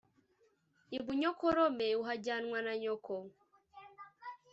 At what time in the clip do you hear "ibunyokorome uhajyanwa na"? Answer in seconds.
0.97-2.73